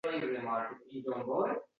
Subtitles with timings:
[0.01, 1.61] U birodarlaridan ayrildi, vidolashdi